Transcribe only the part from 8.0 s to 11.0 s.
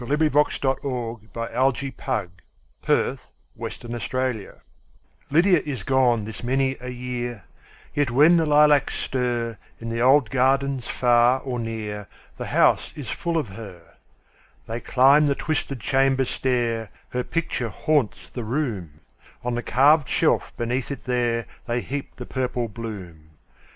when the lilacs stir, In the old gardens